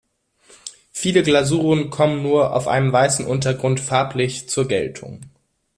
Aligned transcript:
Viele 0.91 1.21
Glasuren 1.21 1.91
kommen 1.91 2.23
nur 2.23 2.55
auf 2.55 2.67
einem 2.67 2.91
weißen 2.91 3.27
Untergrund 3.27 3.79
farblich 3.79 4.49
zur 4.49 4.67
Geltung. 4.67 5.21